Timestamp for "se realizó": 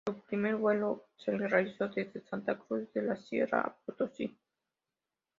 1.15-1.87